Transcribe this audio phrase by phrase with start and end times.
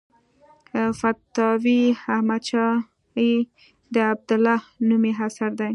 [0.99, 1.81] فتاوی
[2.15, 3.31] احمدشاهي
[3.93, 5.69] د عبدالله نومي اثر دی.